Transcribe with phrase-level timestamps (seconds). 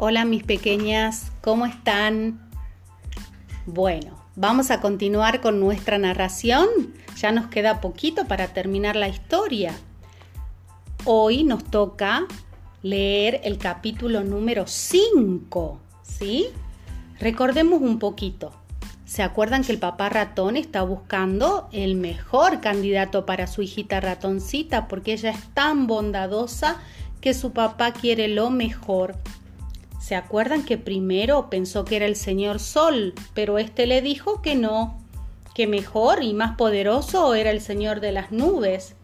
[0.00, 2.48] Hola mis pequeñas, ¿cómo están?
[3.66, 6.68] Bueno, vamos a continuar con nuestra narración.
[7.16, 9.76] Ya nos queda poquito para terminar la historia.
[11.04, 12.28] Hoy nos toca
[12.80, 16.46] leer el capítulo número 5, ¿sí?
[17.18, 18.52] Recordemos un poquito.
[19.04, 24.86] ¿Se acuerdan que el papá ratón está buscando el mejor candidato para su hijita ratoncita
[24.86, 26.76] porque ella es tan bondadosa
[27.20, 29.16] que su papá quiere lo mejor?
[29.98, 34.54] ¿Se acuerdan que primero pensó que era el señor Sol, pero éste le dijo que
[34.54, 34.98] no,
[35.54, 38.94] que mejor y más poderoso era el señor de las nubes?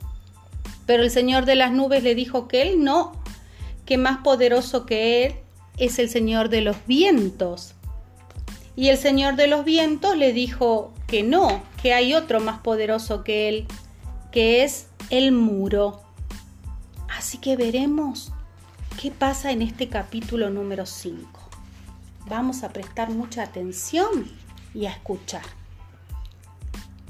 [0.87, 3.13] Pero el señor de las nubes le dijo que él no,
[3.87, 5.35] que más poderoso que él
[5.79, 7.75] es el señor de los vientos.
[8.77, 13.23] Y el Señor de los vientos le dijo que no, que hay otro más poderoso
[13.23, 13.67] que él,
[14.33, 16.03] que es el muro.
[17.09, 18.33] Así que veremos
[19.01, 21.27] qué pasa en este capítulo número 5.
[22.29, 24.31] Vamos a prestar mucha atención
[24.75, 25.43] y a escuchar.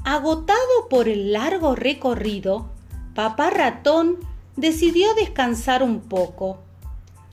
[0.05, 2.71] Agotado por el largo recorrido,
[3.15, 4.19] papá ratón
[4.57, 6.59] decidió descansar un poco.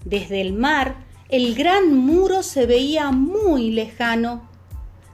[0.06, 0.96] Desde el mar,
[1.30, 4.50] el gran muro se veía muy lejano.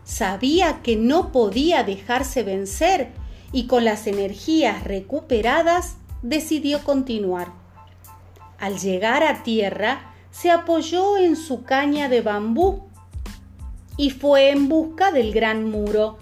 [0.04, 3.12] Sabía que no podía dejarse vencer
[3.52, 7.67] y con las energías recuperadas decidió continuar.
[8.60, 12.90] Al llegar a tierra, se apoyó en su caña de bambú
[13.98, 16.18] y fue en busca del gran muro.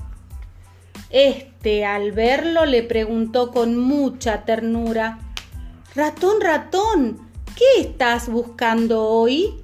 [1.09, 5.19] Este, al verlo, le preguntó con mucha ternura,
[5.95, 9.61] Ratón, ratón, ¿qué estás buscando hoy?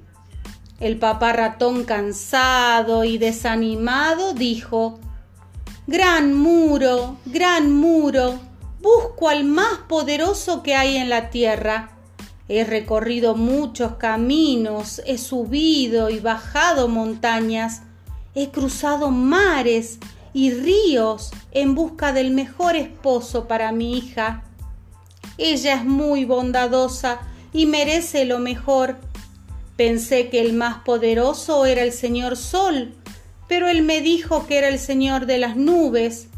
[0.80, 4.98] El papá ratón cansado y desanimado dijo,
[5.86, 8.40] Gran muro, gran muro,
[8.80, 11.91] busco al más poderoso que hay en la tierra.
[12.48, 17.82] He recorrido muchos caminos, he subido y bajado montañas,
[18.34, 19.98] he cruzado mares
[20.32, 24.44] y ríos en busca del mejor esposo para mi hija.
[25.38, 27.20] Ella es muy bondadosa
[27.52, 28.96] y merece lo mejor
[29.76, 32.94] Pensé que el más poderoso era el señor Sol,
[33.48, 36.28] pero él me dijo que era el señor de las nubes.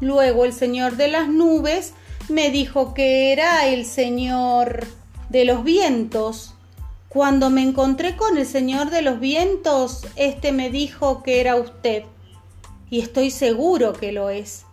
[0.00, 1.94] Luego el señor de las nubes
[2.28, 4.86] me dijo que era el señor
[5.28, 6.54] de los vientos.
[7.08, 12.04] Cuando me encontré con el señor de los vientos, éste me dijo que era usted.
[12.90, 14.64] Y estoy seguro que lo es.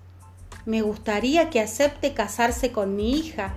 [0.66, 3.54] Me gustaría que acepte casarse con mi hija.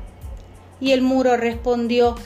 [0.81, 2.17] Y el muro respondió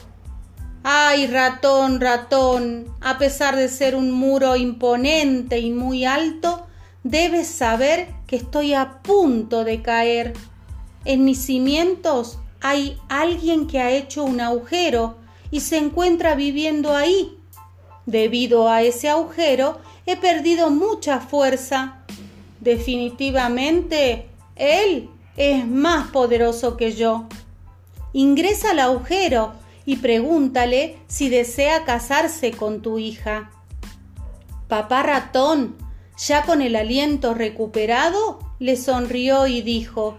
[0.83, 6.65] Ay, ratón, ratón, a pesar de ser un muro imponente y muy alto,
[7.03, 10.33] debes saber que estoy a punto de caer.
[11.05, 15.17] En mis cimientos hay alguien que ha hecho un agujero
[15.51, 17.37] y se encuentra viviendo ahí.
[18.05, 22.05] Debido a ese agujero he perdido mucha fuerza.
[22.59, 27.27] Definitivamente, él es más poderoso que yo.
[28.11, 29.53] Ingresa al agujero
[29.85, 33.51] y pregúntale si desea casarse con tu hija.
[34.67, 35.75] Papá ratón,
[36.17, 40.17] ya con el aliento recuperado, le sonrió y dijo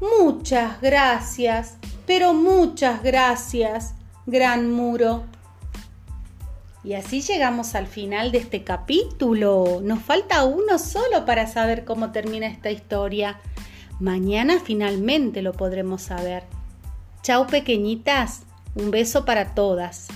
[0.00, 1.76] Muchas gracias,
[2.06, 3.94] pero muchas gracias,
[4.26, 5.24] gran muro.
[6.84, 9.80] Y así llegamos al final de este capítulo.
[9.82, 13.40] Nos falta uno solo para saber cómo termina esta historia.
[13.98, 16.44] Mañana finalmente lo podremos saber.
[17.22, 18.42] Chao pequeñitas.
[18.76, 20.08] Un beso para todas.